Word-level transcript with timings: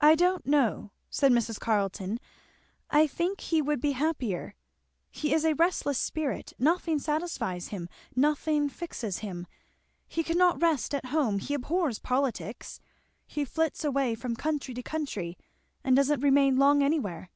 "I 0.00 0.16
don't 0.16 0.44
know," 0.44 0.90
said 1.08 1.30
Mrs. 1.30 1.60
Carleton, 1.60 2.18
"I 2.90 3.06
think 3.06 3.40
he 3.40 3.62
would 3.62 3.80
be 3.80 3.92
happier. 3.92 4.56
He 5.08 5.32
is 5.32 5.44
a 5.44 5.54
restless 5.54 6.00
spirit 6.00 6.52
nothing 6.58 6.98
satisfies 6.98 7.68
him 7.68 7.88
nothing 8.16 8.68
fixes 8.68 9.18
him. 9.18 9.46
He 10.08 10.24
cannot 10.24 10.60
rest 10.60 10.96
at 10.96 11.04
home 11.14 11.38
he 11.38 11.54
abhors 11.54 12.00
politics 12.00 12.80
he 13.24 13.44
flits 13.44 13.84
way 13.84 14.16
from 14.16 14.34
country 14.34 14.74
to 14.74 14.82
country 14.82 15.38
and 15.84 15.94
doesn't 15.94 16.22
remain 16.22 16.56
long 16.56 16.82
anywhere." 16.82 17.30